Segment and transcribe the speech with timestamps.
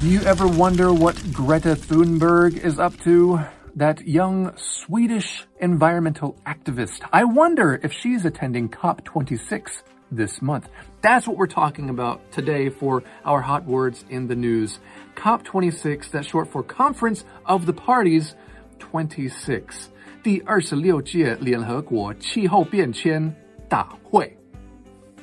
[0.00, 3.40] Do you ever wonder what Greta Thunberg is up to?
[3.76, 7.00] That young Swedish environmental activist.
[7.12, 9.82] I wonder if she's attending COP26
[10.12, 10.68] this month.
[11.00, 14.78] That's what we're talking about today for our hot words in the news.
[15.16, 18.34] COP26, that's short for Conference of the Parties
[18.78, 19.90] 26.
[20.22, 23.34] 第二十六届联合国气候变迁
[23.68, 24.36] 大会.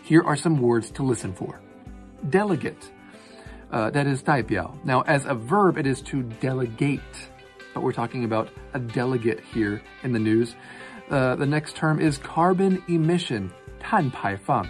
[0.03, 1.59] Here are some words to listen for.
[2.29, 2.91] Delegate
[3.71, 4.73] uh, that is 代表.
[4.83, 6.99] Now, as a verb, it is to delegate,
[7.73, 10.55] but we're talking about a delegate here in the news.
[11.09, 14.67] Uh, the next term is carbon emission, 碳排放,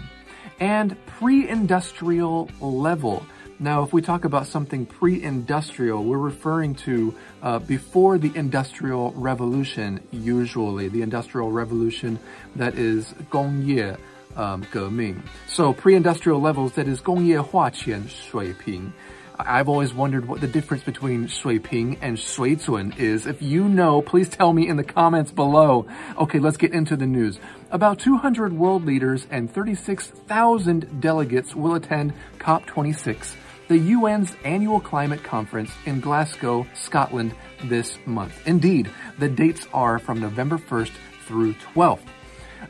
[0.60, 3.24] and pre-industrial level.
[3.58, 10.00] Now, if we talk about something pre-industrial, we're referring to uh, before the Industrial Revolution,
[10.10, 10.88] usually.
[10.88, 12.18] The Industrial Revolution
[12.56, 13.96] that is 工业
[14.36, 15.22] um, 革命.
[15.46, 18.92] So pre-industrial levels, that is 工业化前水平.
[19.38, 23.26] I've always wondered what the difference between 水平 and 水准 is.
[23.26, 25.86] If you know, please tell me in the comments below.
[26.18, 27.38] Okay, let's get into the news.
[27.70, 33.34] About 200 world leaders and 36,000 delegates will attend COP26,
[33.68, 38.46] the UN's annual climate conference in Glasgow, Scotland this month.
[38.46, 40.92] Indeed, the dates are from November 1st
[41.26, 42.06] through 12th.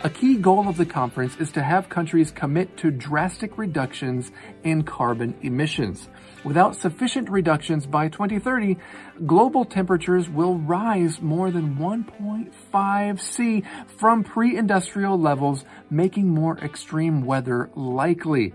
[0.01, 4.31] A key goal of the conference is to have countries commit to drastic reductions
[4.63, 6.07] in carbon emissions.
[6.43, 8.77] Without sufficient reductions by 2030,
[9.25, 13.63] global temperatures will rise more than 1.5 C
[13.97, 18.53] from pre-industrial levels, making more extreme weather likely.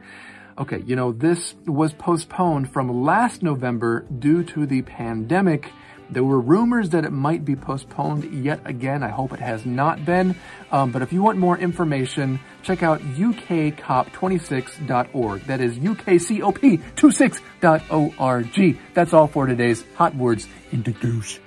[0.58, 5.70] Okay, you know, this was postponed from last November due to the pandemic.
[6.12, 9.02] There were rumors that it might be postponed yet again.
[9.02, 10.36] I hope it has not been.
[10.70, 15.44] Um, but if you want more information, check out ukcop26.org.
[15.44, 18.78] That is ukcop26.org.
[18.94, 21.40] That's all for today's Hot Words in the News.